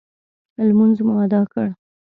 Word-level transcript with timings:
لمونځ 0.67 0.97
مو 1.05 1.13
اداء 1.23 1.45
کړ. 1.51 1.67